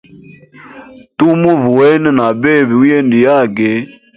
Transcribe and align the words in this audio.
Tumuva 1.17 1.67
wena 1.77 2.09
na 2.17 2.27
bebe 2.41 2.73
uyende 2.83 3.17
yage. 3.27 3.69